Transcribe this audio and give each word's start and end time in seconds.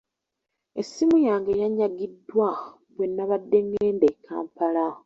Essimu 0.81 1.15
yange 1.27 1.51
yanyagiddwa 1.61 2.49
bwe 2.93 3.05
nabadde 3.15 3.57
ngenda 3.67 4.05
e 4.13 4.15
Kampala. 4.25 4.85